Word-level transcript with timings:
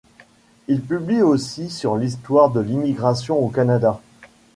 Il 0.67 0.81
publie 0.81 1.21
aussi 1.21 1.69
sur 1.69 1.95
l'histoire 1.95 2.49
de 2.49 2.59
l'immigration 2.59 3.37
au 3.37 3.49
Canada. 3.49 4.01